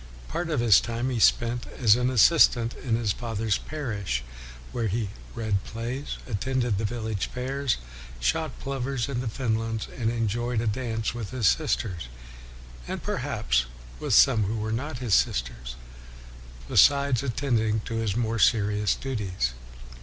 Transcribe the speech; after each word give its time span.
Part 0.29 0.49
of 0.49 0.61
his 0.61 0.81
time 0.81 1.11
he 1.11 1.19
spent 1.19 1.67
as 1.79 1.95
an 1.95 2.09
assistant 2.09 2.73
in 2.73 2.95
his 2.95 3.11
father's 3.11 3.59
parish, 3.59 4.23
where 4.71 4.87
he" 4.87 5.09
read 5.35 5.63
plays, 5.63 6.17
attended 6.27 6.79
the 6.79 6.85
village 6.85 7.27
fairs, 7.27 7.77
shot 8.19 8.57
plovers 8.59 9.07
in 9.07 9.21
the 9.21 9.27
fenlands, 9.27 9.87
and 9.95 10.09
enjoyed 10.09 10.59
a 10.59 10.65
dance 10.65 11.13
with 11.13 11.29
his 11.29 11.45
sisters," 11.45 12.07
and 12.87 13.03
perhaps 13.03 13.65
with 13.99 14.15
some 14.15 14.45
who 14.45 14.57
were 14.57 14.71
not 14.71 14.97
his 14.97 15.13
sisters; 15.13 15.75
be 16.67 16.77
sides 16.77 17.21
attending 17.21 17.81
to 17.81 17.97
his 17.97 18.15
more 18.15 18.39
serious 18.39 18.95
duties. 18.95 19.53